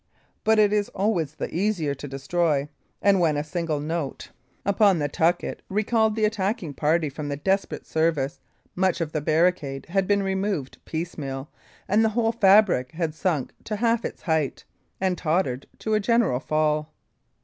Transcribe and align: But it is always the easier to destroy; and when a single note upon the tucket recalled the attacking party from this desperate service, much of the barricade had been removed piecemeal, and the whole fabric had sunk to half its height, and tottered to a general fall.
But 0.43 0.57
it 0.57 0.73
is 0.73 0.89
always 0.95 1.35
the 1.35 1.53
easier 1.55 1.93
to 1.93 2.07
destroy; 2.07 2.67
and 3.03 3.19
when 3.19 3.37
a 3.37 3.43
single 3.43 3.79
note 3.79 4.31
upon 4.65 4.97
the 4.97 5.07
tucket 5.07 5.61
recalled 5.69 6.15
the 6.15 6.25
attacking 6.25 6.73
party 6.73 7.07
from 7.07 7.29
this 7.29 7.41
desperate 7.43 7.85
service, 7.85 8.39
much 8.75 8.99
of 8.99 9.11
the 9.11 9.21
barricade 9.21 9.85
had 9.89 10.07
been 10.07 10.23
removed 10.23 10.79
piecemeal, 10.85 11.51
and 11.87 12.03
the 12.03 12.09
whole 12.09 12.31
fabric 12.31 12.93
had 12.93 13.13
sunk 13.13 13.53
to 13.65 13.75
half 13.75 14.03
its 14.03 14.23
height, 14.23 14.63
and 14.99 15.19
tottered 15.19 15.67
to 15.77 15.93
a 15.93 15.99
general 15.99 16.39
fall. 16.39 16.91